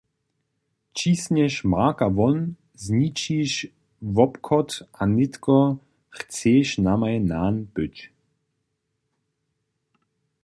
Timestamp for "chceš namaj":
6.17-7.15